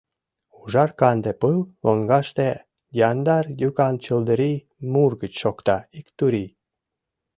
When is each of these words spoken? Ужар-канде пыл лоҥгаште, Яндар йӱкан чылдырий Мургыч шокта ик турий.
Ужар-канде 0.59 1.31
пыл 1.41 1.57
лоҥгаште, 1.85 2.49
Яндар 3.09 3.45
йӱкан 3.61 3.95
чылдырий 4.03 4.57
Мургыч 4.91 5.33
шокта 5.41 5.77
ик 5.99 6.07
турий. 6.17 6.49